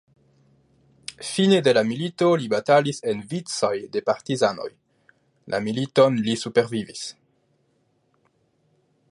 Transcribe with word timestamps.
Fine 1.31 1.59
de 1.67 1.73
la 1.77 1.83
milito 1.89 2.29
li 2.43 2.47
batalis 2.53 3.01
en 3.13 3.21
vicoj 3.33 3.73
de 3.97 4.03
partizanoj.. 4.09 4.67
La 5.57 5.61
militon 5.69 6.19
li 6.31 6.39
supervivis. 6.47 7.07